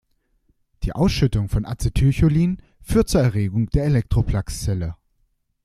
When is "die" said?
0.81-0.93